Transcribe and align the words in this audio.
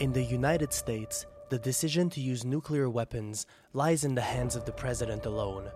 In 0.00 0.12
the 0.12 0.22
United 0.22 0.72
States, 0.72 1.26
the 1.48 1.58
decision 1.58 2.08
to 2.10 2.20
use 2.20 2.44
nuclear 2.44 2.88
weapons 2.88 3.46
lies 3.72 4.04
in 4.04 4.14
the 4.14 4.22
hands 4.22 4.54
of 4.54 4.64
the 4.64 4.70
president 4.70 5.26
alone. 5.26 5.72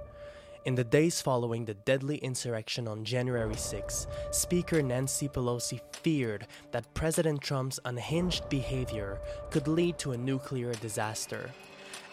In 0.65 0.77
the 0.77 0.85
days 0.85 1.21
following 1.21 1.65
the 1.65 1.75
deadly 1.75 2.19
insurrection 2.19 2.87
on 2.87 3.05
January 3.05 3.57
6, 3.57 4.07
Speaker 4.31 4.81
Nancy 4.81 5.29
Pelosi 5.29 5.81
feared 5.91 6.47
that 6.71 6.95
President 6.95 7.41
Trump's 7.41 7.81
unhinged 7.85 8.49
behavior 8.49 9.19
could 9.51 9.67
lead 9.67 9.99
to 9.99 10.13
a 10.13 10.17
nuclear 10.17 10.73
disaster. 10.75 11.51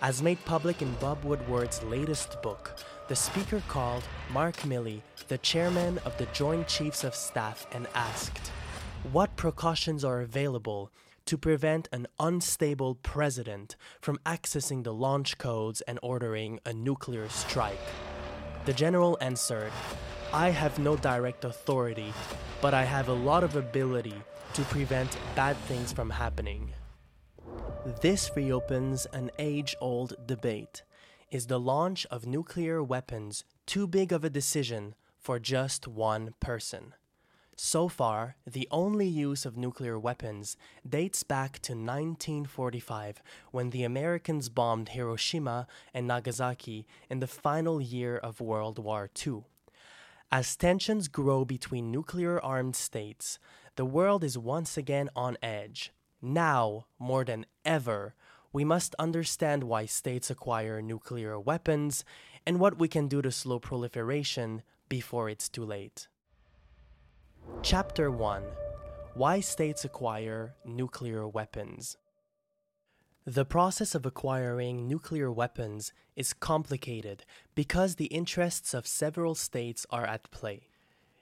As 0.01 0.23
made 0.23 0.43
public 0.45 0.81
in 0.81 0.91
Bob 0.95 1.23
Woodward's 1.23 1.83
latest 1.83 2.41
book, 2.41 2.75
the 3.07 3.15
Speaker 3.15 3.61
called 3.67 4.01
Mark 4.33 4.55
Milley, 4.61 5.01
the 5.27 5.37
chairman 5.37 5.99
of 6.05 6.17
the 6.17 6.25
Joint 6.33 6.67
Chiefs 6.67 7.03
of 7.03 7.13
Staff, 7.13 7.67
and 7.71 7.85
asked, 7.93 8.47
What 9.11 9.35
precautions 9.35 10.03
are 10.03 10.21
available 10.21 10.89
to 11.29 11.37
prevent 11.37 11.87
an 11.91 12.07
unstable 12.19 12.95
president 12.95 13.75
from 14.01 14.17
accessing 14.25 14.83
the 14.83 14.91
launch 14.91 15.37
codes 15.37 15.79
and 15.81 15.99
ordering 16.01 16.59
a 16.65 16.73
nuclear 16.73 17.29
strike? 17.29 17.77
The 18.65 18.73
general 18.73 19.15
answered, 19.21 19.71
I 20.33 20.49
have 20.49 20.79
no 20.79 20.95
direct 20.95 21.45
authority, 21.45 22.11
but 22.61 22.73
I 22.73 22.83
have 22.83 23.09
a 23.09 23.13
lot 23.13 23.43
of 23.43 23.55
ability 23.55 24.15
to 24.55 24.63
prevent 24.63 25.15
bad 25.35 25.55
things 25.67 25.93
from 25.93 26.09
happening. 26.09 26.73
This 28.01 28.31
reopens 28.35 29.05
an 29.13 29.29
age 29.37 29.75
old 29.79 30.15
debate. 30.25 30.81
Is 31.29 31.45
the 31.45 31.59
launch 31.59 32.07
of 32.09 32.25
nuclear 32.25 32.81
weapons 32.81 33.43
too 33.67 33.85
big 33.85 34.11
of 34.11 34.23
a 34.23 34.31
decision 34.31 34.95
for 35.19 35.37
just 35.37 35.87
one 35.87 36.33
person? 36.39 36.95
So 37.61 37.89
far, 37.89 38.37
the 38.47 38.69
only 38.71 39.05
use 39.05 39.45
of 39.45 39.57
nuclear 39.57 39.99
weapons 39.99 40.55
dates 40.87 41.23
back 41.23 41.59
to 41.63 41.73
1945 41.73 43.21
when 43.51 43.71
the 43.71 43.83
Americans 43.83 44.47
bombed 44.47 44.89
Hiroshima 44.89 45.67
and 45.93 46.07
Nagasaki 46.07 46.87
in 47.09 47.19
the 47.19 47.27
final 47.27 47.81
year 47.81 48.15
of 48.15 48.39
World 48.39 48.79
War 48.79 49.09
II. 49.27 49.43
As 50.31 50.55
tensions 50.55 51.09
grow 51.09 51.43
between 51.43 51.91
nuclear 51.91 52.39
armed 52.41 52.77
states, 52.77 53.39
the 53.75 53.83
world 53.83 54.23
is 54.23 54.37
once 54.37 54.77
again 54.77 55.09
on 55.13 55.37
edge. 55.43 55.91
Now, 56.21 56.85
more 56.97 57.25
than 57.25 57.45
ever, 57.65 58.15
we 58.53 58.63
must 58.63 58.95
understand 58.97 59.65
why 59.65 59.85
states 59.85 60.29
acquire 60.29 60.81
nuclear 60.81 61.37
weapons 61.37 62.05
and 62.45 62.57
what 62.57 62.79
we 62.79 62.87
can 62.87 63.09
do 63.09 63.21
to 63.21 63.33
slow 63.33 63.59
proliferation 63.59 64.61
before 64.87 65.27
it's 65.27 65.49
too 65.49 65.65
late. 65.65 66.07
Chapter 67.61 68.09
1 68.09 68.43
Why 69.13 69.41
States 69.41 69.83
Acquire 69.83 70.55
Nuclear 70.65 71.27
Weapons. 71.27 71.97
The 73.25 73.45
process 73.45 73.93
of 73.93 74.05
acquiring 74.05 74.87
nuclear 74.87 75.31
weapons 75.31 75.91
is 76.15 76.33
complicated 76.33 77.25
because 77.55 77.95
the 77.95 78.05
interests 78.05 78.73
of 78.73 78.87
several 78.87 79.35
states 79.35 79.85
are 79.89 80.05
at 80.05 80.31
play. 80.31 80.69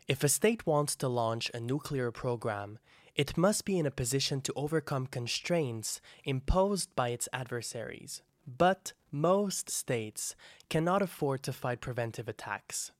If 0.07 0.23
a 0.23 0.29
state 0.29 0.65
wants 0.65 0.95
to 0.97 1.07
launch 1.07 1.49
a 1.53 1.59
nuclear 1.59 2.11
program, 2.11 2.79
it 3.15 3.35
must 3.35 3.65
be 3.65 3.79
in 3.79 3.85
a 3.85 3.91
position 3.91 4.41
to 4.41 4.53
overcome 4.55 5.07
constraints 5.07 5.99
imposed 6.23 6.95
by 6.95 7.09
its 7.09 7.27
adversaries. 7.33 8.21
But 8.45 8.93
most 9.11 9.69
states 9.69 10.35
cannot 10.69 11.01
afford 11.01 11.43
to 11.43 11.51
fight 11.51 11.81
preventive 11.81 12.29
attacks. 12.29 12.91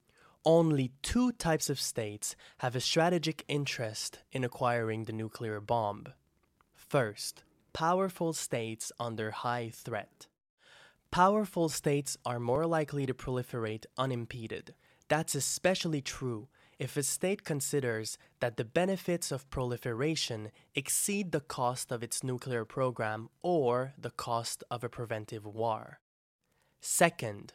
Only 0.48 0.94
two 1.02 1.34
types 1.34 1.70
of 1.70 1.78
states 1.78 2.38
have 2.60 2.74
a 2.74 2.80
strategic 2.80 3.44
interest 3.50 4.20
in 4.32 4.46
acquiring 4.46 5.04
the 5.04 5.12
nuclear 5.12 5.60
bomb. 5.60 6.06
First, 6.74 7.44
powerful 7.74 8.32
states 8.32 8.94
under 8.98 9.32
high 9.32 9.70
threat. 9.74 10.28
Powerful 11.12 11.68
states 11.68 12.16
are 12.26 12.40
more 12.40 12.66
likely 12.66 13.06
to 13.06 13.14
proliferate 13.14 13.88
unimpeded. 13.98 14.74
That's 15.10 15.36
especially 15.36 16.00
true 16.00 16.48
if 16.80 16.96
a 16.96 17.04
state 17.04 17.44
considers 17.44 18.18
that 18.40 18.56
the 18.56 18.64
benefits 18.64 19.34
of 19.34 19.50
proliferation 19.50 20.52
exceed 20.74 21.34
the 21.34 21.42
cost 21.42 21.92
of 21.92 22.02
its 22.02 22.24
nuclear 22.24 22.64
program 22.64 23.28
or 23.42 23.96
the 23.98 24.12
cost 24.12 24.64
of 24.72 24.82
a 24.82 24.88
preventive 24.88 25.46
war. 25.46 26.00
Second, 26.80 27.52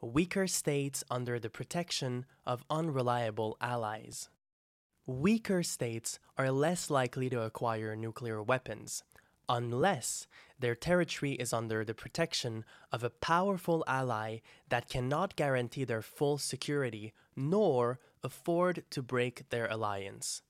weaker 0.00 0.46
states 0.46 1.02
under 1.10 1.38
the 1.38 1.50
protection 1.50 2.26
of 2.44 2.64
unreliable 2.70 3.56
allies. 3.60 4.28
Weaker 5.06 5.62
states 5.62 6.18
are 6.36 6.50
less 6.50 6.90
likely 6.90 7.30
to 7.30 7.42
acquire 7.42 7.94
nuclear 7.96 8.42
weapons 8.42 9.02
unless 9.48 10.26
their 10.58 10.74
territory 10.74 11.32
is 11.32 11.52
under 11.52 11.84
the 11.84 11.94
protection 11.94 12.64
of 12.90 13.04
a 13.04 13.10
powerful 13.10 13.84
ally 13.86 14.38
that 14.68 14.88
cannot 14.88 15.36
guarantee 15.36 15.84
their 15.84 16.02
full 16.02 16.38
security 16.38 17.12
nor 17.36 17.98
afford 18.22 18.84
to 18.90 19.02
break 19.02 19.48
their 19.50 19.66
alliance. 19.70 20.42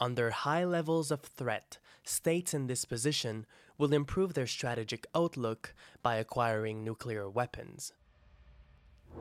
Under 0.00 0.30
high 0.30 0.64
levels 0.64 1.10
of 1.10 1.20
threat, 1.20 1.78
states 2.02 2.52
in 2.52 2.66
this 2.66 2.84
position 2.84 3.46
will 3.78 3.92
improve 3.92 4.34
their 4.34 4.46
strategic 4.46 5.06
outlook 5.14 5.74
by 6.02 6.16
acquiring 6.16 6.82
nuclear 6.82 7.30
weapons. 7.30 7.92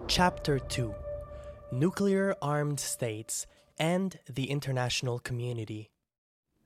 Chapter 0.08 0.60
2 0.60 0.94
Nuclear 1.72 2.36
Armed 2.42 2.80
States 2.80 3.48
and 3.78 4.20
the 4.30 4.50
International 4.50 5.20
Community. 5.20 5.90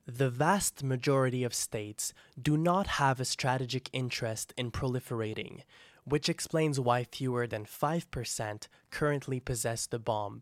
The 0.08 0.30
vast 0.30 0.84
majority 0.84 1.44
of 1.44 1.54
states 1.54 2.14
do 2.42 2.58
not 2.58 2.88
have 2.88 3.20
a 3.20 3.26
strategic 3.26 3.90
interest 3.94 4.54
in 4.58 4.72
proliferating, 4.72 5.62
which 6.04 6.30
explains 6.30 6.80
why 6.80 7.04
fewer 7.04 7.48
than 7.48 7.66
5% 7.66 8.68
currently 8.92 9.40
possess 9.40 9.88
the 9.88 10.00
bomb. 10.00 10.42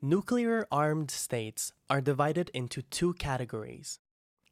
Nuclear 0.00 0.66
armed 0.70 1.10
states 1.10 1.72
are 1.88 2.00
divided 2.00 2.50
into 2.52 2.82
two 2.82 3.14
categories. 3.14 3.98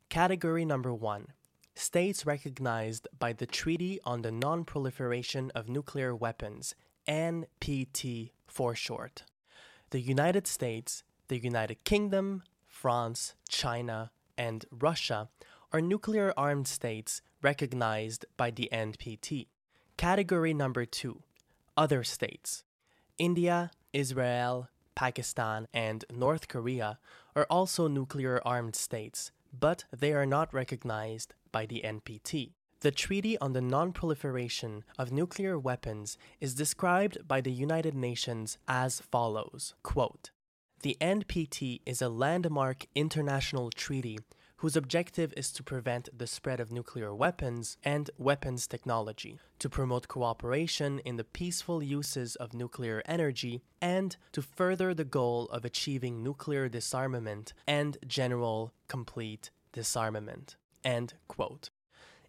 Category 0.09 0.65
number 0.65 0.93
one 0.95 1.29
states 1.75 2.27
recognized 2.27 3.09
by 3.19 3.33
the 3.33 3.47
Treaty 3.47 3.99
on 4.05 4.23
the 4.23 4.33
Non 4.33 4.65
Proliferation 4.65 5.51
of 5.55 5.69
Nuclear 5.69 6.15
Weapons, 6.15 6.75
NPT 7.09 8.31
for 8.47 8.75
short. 8.75 9.25
The 9.91 10.01
United 10.01 10.47
States, 10.47 11.05
the 11.29 11.39
United 11.39 11.85
Kingdom, 11.85 12.43
France, 12.67 13.35
China, 13.49 14.11
and 14.39 14.65
Russia 14.71 15.29
are 15.73 15.81
nuclear 15.81 16.33
armed 16.37 16.69
states 16.69 17.23
recognized 17.43 18.25
by 18.37 18.51
the 18.51 18.69
NPT. 18.73 19.47
Category 19.97 20.55
number 20.55 20.85
two 20.85 21.23
Other 21.77 22.05
states. 22.05 22.65
India, 23.19 23.71
Israel, 23.93 24.69
Pakistan, 24.95 25.69
and 25.73 26.05
North 26.13 26.49
Korea 26.49 26.99
are 27.35 27.47
also 27.49 27.89
nuclear 27.89 28.41
armed 28.45 28.77
states, 28.77 29.33
but 29.59 29.85
they 29.93 30.13
are 30.13 30.27
not 30.27 30.53
recognized 30.53 31.35
by 31.51 31.67
the 31.67 31.83
NPT. 31.85 32.53
The 32.83 32.91
Treaty 32.91 33.39
on 33.39 33.53
the 33.53 33.61
Non 33.61 33.93
Proliferation 33.93 34.83
of 34.99 35.13
Nuclear 35.13 35.57
Weapons 35.57 36.19
is 36.41 36.53
described 36.53 37.29
by 37.29 37.41
the 37.41 37.53
United 37.53 37.95
Nations 37.95 38.59
as 38.67 39.01
follows 39.01 39.75
quote, 39.85 40.33
The 40.83 40.97
NPT 41.01 41.83
is 41.87 42.03
a 42.03 42.09
landmark 42.09 42.87
international 42.97 43.71
treaty 43.71 44.19
whose 44.57 44.75
objective 44.75 45.33
is 45.37 45.53
to 45.53 45.63
prevent 45.63 46.09
the 46.13 46.27
spread 46.27 46.59
of 46.59 46.73
nuclear 46.73 47.15
weapons 47.15 47.77
and 47.85 48.11
weapons 48.19 48.67
technology, 48.67 49.39
to 49.61 49.69
promote 49.69 50.09
cooperation 50.09 50.99
in 51.05 51.17
the 51.19 51.31
peaceful 51.39 51.85
uses 51.85 52.35
of 52.35 52.53
nuclear 52.53 53.01
energy, 53.07 53.63
and 53.81 54.17
to 54.33 54.43
further 54.43 54.93
the 54.93 55.05
goal 55.05 55.45
of 55.53 55.65
achieving 55.65 56.21
nuclear 56.21 56.69
disarmament 56.69 57.53
and 57.65 57.99
general 58.09 58.73
complete 58.89 59.53
disarmament. 59.71 60.57
End 60.83 61.15
quote. 61.29 61.71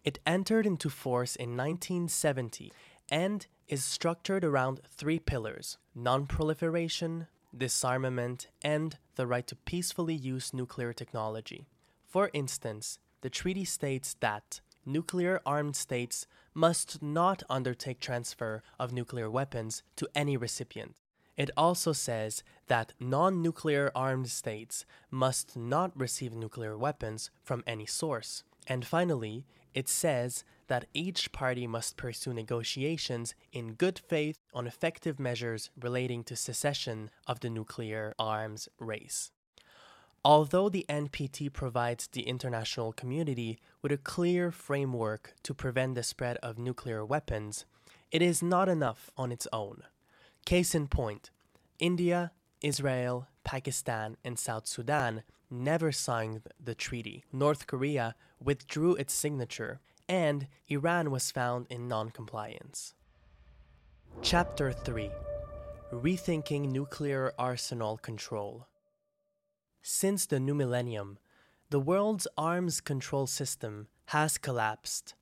It 0.04 0.18
entered 0.26 0.66
into 0.66 0.90
force 0.90 1.34
in 1.34 1.56
1970 1.56 2.72
and 3.08 3.46
is 3.68 3.82
structured 3.82 4.44
around 4.44 4.80
three 4.88 5.18
pillars 5.18 5.78
non 5.94 6.26
proliferation, 6.26 7.26
disarmament, 7.56 8.48
and 8.62 8.98
the 9.16 9.26
right 9.26 9.46
to 9.46 9.56
peacefully 9.56 10.14
use 10.14 10.52
nuclear 10.52 10.92
technology. 10.92 11.66
For 12.06 12.30
instance, 12.34 12.98
the 13.22 13.30
treaty 13.30 13.64
states 13.64 14.16
that 14.20 14.60
nuclear 14.84 15.40
armed 15.46 15.76
states 15.76 16.26
must 16.52 17.02
not 17.02 17.42
undertake 17.48 17.98
transfer 17.98 18.62
of 18.78 18.92
nuclear 18.92 19.30
weapons 19.30 19.82
to 19.96 20.08
any 20.14 20.36
recipient. 20.36 20.96
It 21.36 21.50
also 21.56 21.92
says 21.92 22.42
that 22.66 22.92
non 23.00 23.40
nuclear 23.40 23.90
armed 23.94 24.28
states 24.30 24.84
must 25.10 25.56
not 25.56 25.98
receive 25.98 26.34
nuclear 26.34 26.76
weapons 26.76 27.30
from 27.42 27.64
any 27.66 27.86
source. 27.86 28.44
And 28.66 28.86
finally, 28.86 29.44
it 29.74 29.88
says 29.88 30.44
that 30.68 30.86
each 30.94 31.32
party 31.32 31.66
must 31.66 31.96
pursue 31.96 32.32
negotiations 32.32 33.34
in 33.52 33.74
good 33.74 33.98
faith 33.98 34.38
on 34.54 34.66
effective 34.66 35.18
measures 35.18 35.70
relating 35.78 36.24
to 36.24 36.36
cessation 36.36 37.10
of 37.26 37.40
the 37.40 37.50
nuclear 37.50 38.14
arms 38.18 38.68
race. 38.78 39.32
Although 40.24 40.70
the 40.70 40.86
NPT 40.88 41.52
provides 41.52 42.06
the 42.06 42.22
international 42.22 42.94
community 42.94 43.58
with 43.82 43.92
a 43.92 43.98
clear 43.98 44.50
framework 44.50 45.34
to 45.42 45.52
prevent 45.52 45.96
the 45.96 46.02
spread 46.02 46.38
of 46.38 46.56
nuclear 46.56 47.04
weapons, 47.04 47.66
it 48.10 48.22
is 48.22 48.42
not 48.42 48.68
enough 48.68 49.10
on 49.18 49.30
its 49.30 49.46
own. 49.52 49.82
Case 50.46 50.74
in 50.74 50.86
point 50.86 51.30
India, 51.78 52.32
Israel, 52.62 53.26
Pakistan, 53.44 54.16
and 54.24 54.38
South 54.38 54.66
Sudan 54.66 55.24
never 55.54 55.92
signed 55.92 56.42
the 56.62 56.74
treaty. 56.74 57.24
North 57.32 57.66
Korea 57.66 58.14
withdrew 58.42 58.94
its 58.96 59.14
signature, 59.14 59.80
and 60.08 60.48
Iran 60.68 61.10
was 61.10 61.30
found 61.30 61.66
in 61.70 61.88
noncompliance. 61.88 62.94
Chapter 64.20 64.72
3 64.72 65.10
Rethinking 65.92 66.70
Nuclear 66.70 67.32
Arsenal 67.38 67.96
Control 67.98 68.66
Since 69.82 70.26
the 70.26 70.40
new 70.40 70.54
millennium, 70.54 71.18
the 71.70 71.80
world's 71.80 72.26
arms 72.36 72.80
control 72.80 73.26
system 73.26 73.88
has 74.06 74.38
collapsed. 74.38 75.14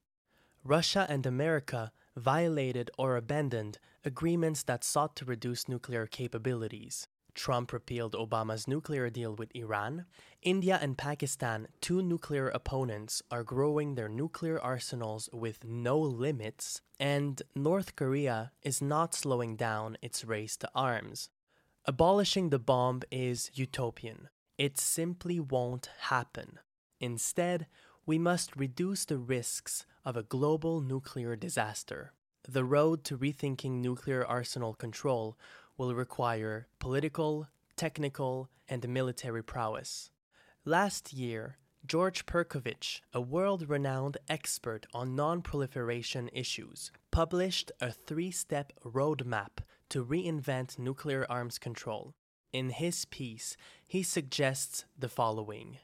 Russia 0.65 1.07
and 1.09 1.27
America 1.27 1.93
violated 2.17 2.91
or 2.99 3.17
abandoned 3.17 3.79
agreements 4.05 4.63
that 4.65 4.85
sought 4.85 5.17
to 5.17 5.25
reduce 5.25 5.69
nuclear 5.69 6.07
capabilities. 6.07 7.09
Trump 7.35 7.73
repealed 7.73 8.13
Obama's 8.13 8.69
nuclear 8.69 9.09
deal 9.11 9.35
with 9.35 9.55
Iran. 9.55 10.05
India 10.43 10.79
and 10.83 10.99
Pakistan, 10.99 11.69
two 11.81 12.03
nuclear 12.03 12.49
opponents, 12.49 13.23
are 13.31 13.43
growing 13.43 13.95
their 13.95 14.09
nuclear 14.09 14.61
arsenals 14.61 15.29
with 15.33 15.65
no 15.65 15.99
limits, 15.99 16.83
and 17.01 17.43
North 17.55 17.97
Korea 17.97 18.53
is 18.63 18.83
not 18.83 19.15
slowing 19.15 19.57
down 19.57 19.97
its 20.03 20.25
race 20.25 20.57
to 20.59 20.71
arms. 20.75 21.31
Abolishing 21.85 22.51
the 22.51 22.59
bomb 22.59 23.03
is 23.11 23.51
utopian. 23.55 24.29
It 24.59 24.79
simply 24.79 25.41
won't 25.41 25.89
happen. 26.01 26.59
Instead, 27.01 27.67
we 28.07 28.19
must 28.19 28.55
reduce 28.57 29.05
the 29.05 29.19
risks 29.19 29.87
of 30.05 30.17
a 30.17 30.23
global 30.23 30.81
nuclear 30.81 31.35
disaster. 31.35 32.13
The 32.49 32.65
road 32.65 33.05
to 33.05 33.17
rethinking 33.17 33.81
nuclear 33.81 34.25
arsenal 34.27 34.75
control 34.75 35.39
will 35.77 35.95
require 35.95 36.67
political, 36.79 37.49
technical, 37.77 38.51
and 38.69 38.89
military 38.89 39.43
prowess. 39.43 40.11
Last 40.65 41.13
year, 41.13 41.59
George 41.85 42.27
Perkovich, 42.27 43.01
a 43.13 43.21
world 43.21 43.69
renowned 43.69 44.17
expert 44.29 44.87
on 44.95 45.17
non 45.17 45.43
proliferation 45.43 46.31
issues, 46.33 46.93
published 47.11 47.73
a 47.81 47.91
three 47.91 48.31
step 48.31 48.73
roadmap 48.85 49.59
to 49.89 50.05
reinvent 50.05 50.79
nuclear 50.79 51.27
arms 51.29 51.59
control. 51.59 52.15
In 52.53 52.71
his 52.71 53.05
piece, 53.07 53.57
he 53.87 54.03
suggests 54.03 54.85
the 54.97 55.09
following 55.09 55.79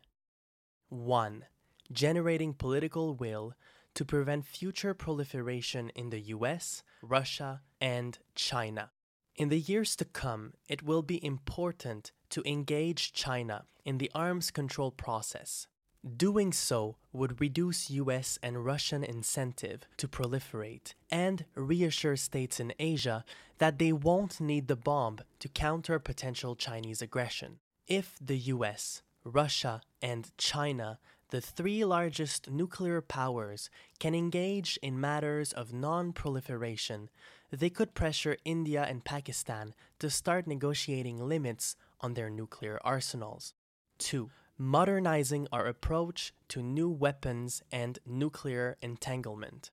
1. 0.90 1.44
Generating 1.90 2.54
political 2.54 3.14
will 3.14 3.54
to 3.94 4.04
prevent 4.04 4.46
future 4.46 4.94
proliferation 4.94 5.90
in 5.96 6.10
the 6.10 6.20
US, 6.20 6.82
Russia, 7.02 7.62
and 7.80 8.18
China. 8.34 8.90
In 9.38 9.50
the 9.50 9.60
years 9.60 9.94
to 9.94 10.04
come, 10.04 10.54
it 10.68 10.82
will 10.82 11.02
be 11.02 11.24
important 11.24 12.10
to 12.30 12.42
engage 12.44 13.12
China 13.12 13.66
in 13.84 13.98
the 13.98 14.10
arms 14.12 14.50
control 14.50 14.90
process. 14.90 15.68
Doing 16.16 16.52
so 16.52 16.96
would 17.12 17.40
reduce 17.40 17.88
US 17.88 18.40
and 18.42 18.64
Russian 18.64 19.04
incentive 19.04 19.86
to 19.98 20.08
proliferate 20.08 20.94
and 21.08 21.44
reassure 21.54 22.16
states 22.16 22.58
in 22.58 22.74
Asia 22.80 23.24
that 23.58 23.78
they 23.78 23.92
won't 23.92 24.40
need 24.40 24.66
the 24.66 24.74
bomb 24.74 25.20
to 25.38 25.48
counter 25.48 26.00
potential 26.00 26.56
Chinese 26.56 27.00
aggression. 27.00 27.60
If 27.86 28.16
the 28.20 28.38
US, 28.38 29.02
Russia, 29.22 29.82
and 30.02 30.36
China 30.36 30.98
the 31.30 31.40
three 31.42 31.84
largest 31.84 32.50
nuclear 32.50 33.02
powers 33.02 33.68
can 33.98 34.14
engage 34.14 34.78
in 34.82 34.98
matters 34.98 35.52
of 35.52 35.74
non 35.74 36.12
proliferation, 36.12 37.10
they 37.50 37.70
could 37.70 37.94
pressure 37.94 38.36
India 38.44 38.84
and 38.88 39.04
Pakistan 39.04 39.74
to 39.98 40.10
start 40.10 40.46
negotiating 40.46 41.18
limits 41.18 41.76
on 42.00 42.14
their 42.14 42.30
nuclear 42.30 42.78
arsenals. 42.84 43.54
2. 43.98 44.30
Modernizing 44.56 45.48
our 45.52 45.66
approach 45.66 46.32
to 46.48 46.62
new 46.62 46.90
weapons 46.90 47.62
and 47.70 47.98
nuclear 48.06 48.76
entanglement. 48.82 49.70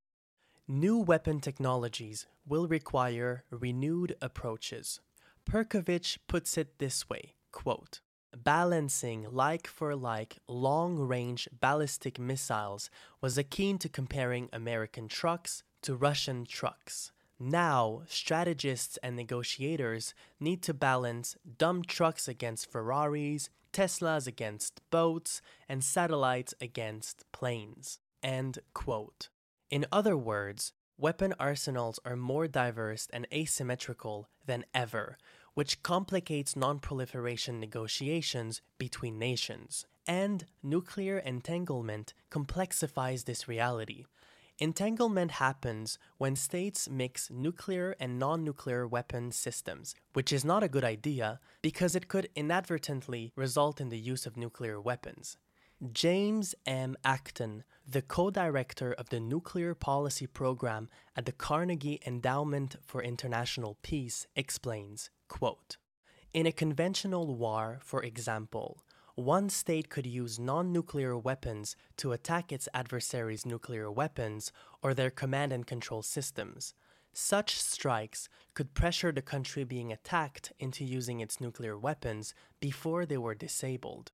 New 0.67 0.97
weapon 0.97 1.39
technologies 1.39 2.25
will 2.47 2.67
require 2.67 3.43
renewed 3.49 4.15
approaches. 4.21 4.99
Perkovich 5.49 6.17
puts 6.27 6.57
it 6.57 6.79
this 6.79 7.07
way 7.09 7.35
quote, 7.51 8.01
balancing 8.35 9.25
like 9.31 9.65
for 9.65 9.95
like 9.95 10.37
long 10.47 10.97
range 10.97 11.47
ballistic 11.59 12.19
missiles 12.19 12.89
was 13.21 13.37
akin 13.37 13.77
to 13.77 13.87
comparing 13.87 14.49
American 14.51 15.07
trucks 15.07 15.63
to 15.81 15.95
Russian 15.95 16.45
trucks. 16.45 17.11
Now, 17.39 18.03
strategists 18.07 18.97
and 19.03 19.15
negotiators 19.15 20.13
need 20.39 20.61
to 20.63 20.73
balance 20.73 21.35
dumb 21.57 21.83
trucks 21.83 22.27
against 22.27 22.71
Ferraris, 22.71 23.49
Teslas 23.73 24.25
against 24.25 24.79
boats, 24.89 25.41
and 25.67 25.83
satellites 25.83 26.53
against 26.61 27.29
planes. 27.33 27.99
End 28.23 28.59
quote. 28.73 29.29
In 29.69 29.85
other 29.91 30.15
words, 30.15 30.71
weapon 30.97 31.33
arsenals 31.37 31.99
are 32.05 32.15
more 32.15 32.47
diverse 32.47 33.09
and 33.11 33.27
asymmetrical 33.33 34.29
than 34.45 34.63
ever, 34.73 35.17
which 35.55 35.83
complicates 35.83 36.55
non 36.55 36.79
proliferation 36.79 37.59
negotiations 37.59 38.61
between 38.77 39.19
nations. 39.19 39.85
And 40.07 40.45
nuclear 40.63 41.17
entanglement 41.17 42.13
complexifies 42.31 43.25
this 43.25 43.47
reality. 43.47 44.05
Entanglement 44.57 45.31
happens 45.31 45.99
when 46.17 46.37
states 46.37 46.89
mix 46.89 47.29
nuclear 47.29 47.93
and 47.99 48.17
non 48.17 48.45
nuclear 48.45 48.87
weapon 48.87 49.33
systems, 49.33 49.95
which 50.13 50.31
is 50.31 50.45
not 50.45 50.63
a 50.63 50.69
good 50.69 50.85
idea 50.85 51.41
because 51.61 51.93
it 51.93 52.07
could 52.07 52.29
inadvertently 52.35 53.33
result 53.35 53.81
in 53.81 53.89
the 53.89 53.99
use 53.99 54.25
of 54.25 54.37
nuclear 54.37 54.79
weapons. 54.79 55.37
James 55.91 56.55
M. 56.65 56.95
Acton, 57.03 57.65
the 57.85 58.01
co 58.01 58.29
director 58.29 58.93
of 58.93 59.09
the 59.09 59.19
Nuclear 59.19 59.75
Policy 59.75 60.25
Program 60.25 60.87
at 61.17 61.25
the 61.25 61.33
Carnegie 61.33 61.99
Endowment 62.07 62.77
for 62.81 63.03
International 63.03 63.77
Peace, 63.81 64.25
explains 64.37 65.09
quote, 65.27 65.75
In 66.33 66.45
a 66.45 66.53
conventional 66.53 67.35
war, 67.35 67.79
for 67.83 68.01
example, 68.01 68.84
one 69.15 69.49
state 69.49 69.89
could 69.89 70.05
use 70.05 70.37
non 70.37 70.73
nuclear 70.73 71.17
weapons 71.17 71.75
to 71.97 72.11
attack 72.11 72.51
its 72.51 72.67
adversary's 72.73 73.45
nuclear 73.45 73.89
weapons 73.89 74.51
or 74.83 74.93
their 74.93 75.09
command 75.09 75.53
and 75.53 75.65
control 75.65 76.01
systems. 76.01 76.73
Such 77.13 77.57
strikes 77.61 78.27
could 78.53 78.73
pressure 78.73 79.13
the 79.13 79.21
country 79.21 79.63
being 79.63 79.89
attacked 79.89 80.51
into 80.59 80.83
using 80.83 81.21
its 81.21 81.39
nuclear 81.39 81.77
weapons 81.77 82.33
before 82.59 83.05
they 83.05 83.17
were 83.17 83.35
disabled. 83.35 84.11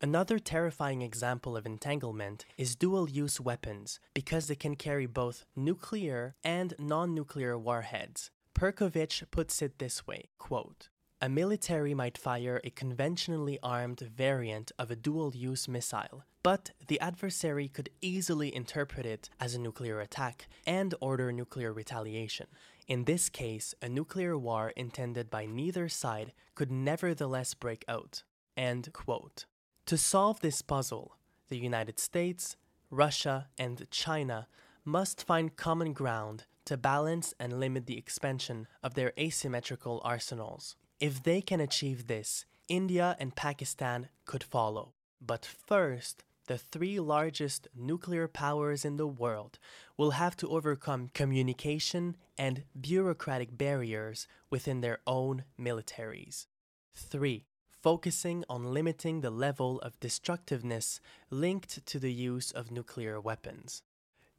Another 0.00 0.38
terrifying 0.38 1.02
example 1.02 1.56
of 1.56 1.66
entanglement 1.66 2.44
is 2.56 2.76
dual 2.76 3.10
use 3.10 3.40
weapons 3.40 3.98
because 4.14 4.46
they 4.46 4.54
can 4.54 4.76
carry 4.76 5.06
both 5.06 5.44
nuclear 5.56 6.36
and 6.44 6.72
non 6.78 7.14
nuclear 7.14 7.58
warheads. 7.58 8.30
Perkovich 8.54 9.24
puts 9.32 9.60
it 9.60 9.80
this 9.80 10.06
way 10.06 10.28
quote, 10.38 10.89
A 11.22 11.28
military 11.28 11.92
might 11.92 12.16
fire 12.16 12.62
a 12.64 12.70
conventionally 12.70 13.58
armed 13.62 14.00
variant 14.00 14.72
of 14.78 14.90
a 14.90 14.96
dual 14.96 15.36
use 15.36 15.68
missile, 15.68 16.24
but 16.42 16.70
the 16.88 16.98
adversary 16.98 17.68
could 17.68 17.90
easily 18.00 18.54
interpret 18.54 19.04
it 19.04 19.28
as 19.38 19.54
a 19.54 19.60
nuclear 19.60 20.00
attack 20.00 20.48
and 20.66 20.94
order 20.98 21.30
nuclear 21.30 21.74
retaliation. 21.74 22.46
In 22.88 23.04
this 23.04 23.28
case, 23.28 23.74
a 23.82 23.88
nuclear 23.90 24.38
war 24.38 24.72
intended 24.76 25.28
by 25.28 25.44
neither 25.44 25.90
side 25.90 26.32
could 26.54 26.72
nevertheless 26.72 27.52
break 27.52 27.84
out. 27.86 28.22
End 28.56 28.90
quote. 28.94 29.44
To 29.86 29.98
solve 29.98 30.40
this 30.40 30.62
puzzle, 30.62 31.18
the 31.50 31.58
United 31.58 31.98
States, 31.98 32.56
Russia, 32.90 33.48
and 33.58 33.86
China 33.90 34.48
must 34.86 35.22
find 35.22 35.54
common 35.54 35.92
ground 35.92 36.46
to 36.64 36.78
balance 36.78 37.34
and 37.38 37.60
limit 37.60 37.84
the 37.84 37.98
expansion 37.98 38.66
of 38.82 38.94
their 38.94 39.12
asymmetrical 39.18 40.00
arsenals. 40.02 40.76
If 41.00 41.22
they 41.22 41.40
can 41.40 41.60
achieve 41.60 42.06
this, 42.06 42.44
India 42.68 43.16
and 43.18 43.34
Pakistan 43.34 44.10
could 44.26 44.44
follow. 44.44 44.92
But 45.20 45.46
first, 45.46 46.24
the 46.46 46.58
three 46.58 47.00
largest 47.00 47.68
nuclear 47.74 48.28
powers 48.28 48.84
in 48.84 48.98
the 48.98 49.06
world 49.06 49.58
will 49.96 50.12
have 50.12 50.36
to 50.36 50.48
overcome 50.48 51.10
communication 51.14 52.16
and 52.36 52.64
bureaucratic 52.78 53.56
barriers 53.56 54.28
within 54.50 54.82
their 54.82 54.98
own 55.06 55.44
militaries. 55.58 56.46
3 56.94 57.46
focusing 57.82 58.44
on 58.48 58.74
limiting 58.74 59.20
the 59.20 59.30
level 59.30 59.80
of 59.80 59.98
destructiveness 60.00 61.00
linked 61.30 61.84
to 61.86 61.98
the 61.98 62.12
use 62.12 62.50
of 62.50 62.70
nuclear 62.70 63.18
weapons. 63.18 63.82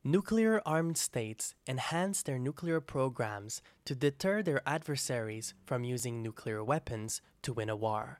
Nuclear 0.03 0.63
armed 0.65 0.97
states 0.97 1.53
enhance 1.67 2.23
their 2.23 2.39
nuclear 2.39 2.81
programs 2.81 3.61
to 3.85 3.93
deter 3.93 4.41
their 4.41 4.67
adversaries 4.67 5.53
from 5.63 5.83
using 5.83 6.23
nuclear 6.23 6.63
weapons 6.63 7.21
to 7.43 7.53
win 7.53 7.69
a 7.69 7.75
war. 7.75 8.19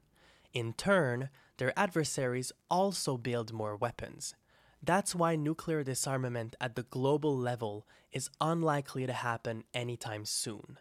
In 0.53 0.73
turn, 0.73 1.29
their 1.57 1.73
adversaries 1.75 2.51
also 2.69 3.17
build 3.17 3.51
more 3.51 3.75
weapons. 3.75 4.35
That's 4.83 5.15
why 5.15 5.35
nuclear 5.35 5.83
disarmament 5.83 6.55
at 6.61 6.75
the 6.75 6.83
global 6.83 7.35
level 7.35 7.87
is 8.11 8.29
unlikely 8.39 9.07
to 9.07 9.13
happen 9.13 9.63
anytime 9.73 10.25
soon. 10.25 10.77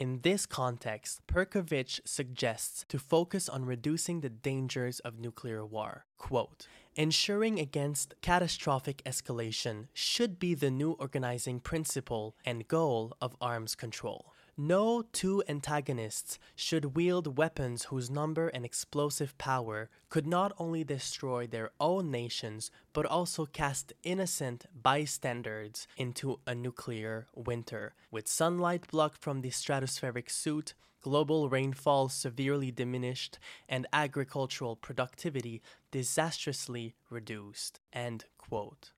In 0.00 0.20
this 0.22 0.46
context, 0.46 1.20
Perkovich 1.26 2.00
suggests 2.06 2.86
to 2.88 2.98
focus 2.98 3.50
on 3.50 3.66
reducing 3.66 4.20
the 4.20 4.30
dangers 4.30 4.98
of 5.00 5.18
nuclear 5.18 5.62
war. 5.62 6.06
Quote, 6.16 6.66
Ensuring 6.96 7.60
against 7.60 8.14
catastrophic 8.22 9.02
escalation 9.04 9.88
should 9.92 10.38
be 10.38 10.54
the 10.54 10.70
new 10.70 10.92
organizing 10.92 11.60
principle 11.60 12.34
and 12.46 12.66
goal 12.66 13.12
of 13.20 13.36
arms 13.42 13.74
control. 13.74 14.29
No 14.62 15.00
two 15.00 15.42
antagonists 15.48 16.38
should 16.54 16.94
wield 16.94 17.38
weapons 17.38 17.84
whose 17.84 18.10
number 18.10 18.48
and 18.48 18.62
explosive 18.62 19.38
power 19.38 19.88
could 20.10 20.26
not 20.26 20.52
only 20.58 20.84
destroy 20.84 21.46
their 21.46 21.70
own 21.80 22.10
nations, 22.10 22.70
but 22.92 23.06
also 23.06 23.46
cast 23.46 23.94
innocent 24.02 24.66
bystanders 24.74 25.88
into 25.96 26.40
a 26.46 26.54
nuclear 26.54 27.26
winter, 27.34 27.94
with 28.10 28.28
sunlight 28.28 28.86
blocked 28.88 29.16
from 29.16 29.40
the 29.40 29.48
stratospheric 29.48 30.28
suit, 30.28 30.74
global 31.00 31.48
rainfall 31.48 32.10
severely 32.10 32.70
diminished, 32.70 33.38
and 33.66 33.86
agricultural 33.94 34.76
productivity 34.76 35.62
disastrously 35.90 36.94
reduced. 37.08 37.80
End 37.94 38.26
quote. 38.36 38.92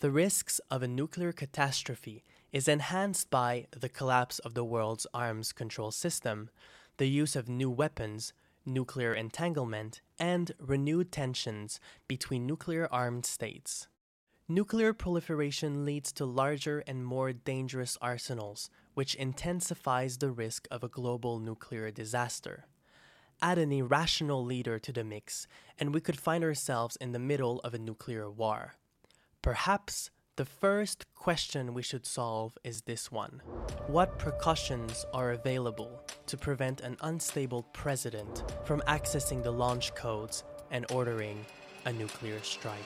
The 0.00 0.10
risks 0.10 0.60
of 0.72 0.82
a 0.82 0.88
nuclear 0.88 1.30
catastrophe 1.30 2.24
is 2.52 2.68
enhanced 2.68 3.30
by 3.30 3.66
the 3.70 3.88
collapse 3.88 4.38
of 4.40 4.54
the 4.54 4.64
world's 4.64 5.06
arms 5.14 5.52
control 5.52 5.90
system, 5.90 6.50
the 6.98 7.08
use 7.08 7.34
of 7.34 7.48
new 7.48 7.70
weapons, 7.70 8.32
nuclear 8.66 9.14
entanglement, 9.14 10.00
and 10.18 10.52
renewed 10.58 11.10
tensions 11.10 11.80
between 12.06 12.46
nuclear 12.46 12.86
armed 12.92 13.24
states. 13.24 13.88
Nuclear 14.48 14.92
proliferation 14.92 15.84
leads 15.84 16.12
to 16.12 16.26
larger 16.26 16.80
and 16.86 17.04
more 17.04 17.32
dangerous 17.32 17.96
arsenals, 18.02 18.68
which 18.92 19.14
intensifies 19.14 20.18
the 20.18 20.30
risk 20.30 20.68
of 20.70 20.84
a 20.84 20.88
global 20.88 21.38
nuclear 21.38 21.90
disaster. 21.90 22.66
Add 23.40 23.58
an 23.58 23.72
irrational 23.72 24.44
leader 24.44 24.78
to 24.78 24.92
the 24.92 25.04
mix, 25.04 25.46
and 25.78 25.94
we 25.94 26.00
could 26.00 26.20
find 26.20 26.44
ourselves 26.44 26.96
in 26.96 27.12
the 27.12 27.18
middle 27.18 27.60
of 27.60 27.72
a 27.72 27.78
nuclear 27.78 28.30
war. 28.30 28.74
Perhaps 29.40 30.10
the 30.36 30.44
first 30.46 31.04
question 31.14 31.74
we 31.74 31.82
should 31.82 32.06
solve 32.06 32.56
is 32.64 32.80
this 32.82 33.12
one 33.12 33.42
What 33.86 34.18
precautions 34.18 35.04
are 35.12 35.32
available 35.32 36.02
to 36.26 36.38
prevent 36.38 36.80
an 36.80 36.96
unstable 37.02 37.64
president 37.74 38.42
from 38.64 38.80
accessing 38.88 39.42
the 39.42 39.50
launch 39.52 39.94
codes 39.94 40.44
and 40.70 40.90
ordering 40.90 41.44
a 41.84 41.92
nuclear 41.92 42.40
strike? 42.42 42.78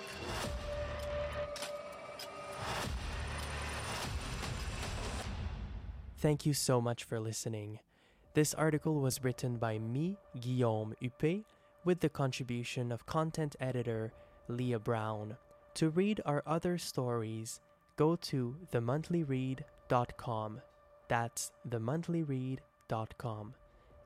Thank 6.19 6.47
you 6.47 6.55
so 6.55 6.81
much 6.81 7.05
for 7.05 7.21
listening. 7.21 7.79
This 8.35 8.55
article 8.55 9.01
was 9.01 9.23
written 9.23 9.57
by 9.57 9.79
me, 9.79 10.19
Guillaume 10.41 10.95
Huppé, 11.01 11.45
with 11.85 12.01
the 12.01 12.09
contribution 12.09 12.91
of 12.91 13.07
content 13.07 13.55
editor 13.61 14.13
Leah 14.49 14.81
Brown. 14.81 15.37
To 15.77 15.91
read 15.91 16.23
our 16.25 16.43
other 16.47 16.79
stories, 16.79 17.61
go 17.97 18.17
to 18.17 18.57
themonthlyread.com. 18.73 20.61
That's 21.09 21.53
themonthlyread.com. 21.69 23.55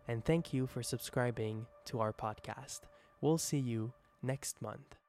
And 0.08 0.24
thank 0.24 0.52
you 0.52 0.66
for 0.66 0.82
subscribing 0.82 1.66
to 1.84 2.00
our 2.00 2.12
podcast. 2.12 2.80
We'll 3.20 3.38
see 3.38 3.58
you 3.58 3.92
next 4.20 4.60
month. 4.60 4.99